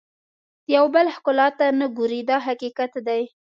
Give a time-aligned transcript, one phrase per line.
[0.65, 3.21] د یو بل ښکلا ته نه ګوري دا حقیقت دی.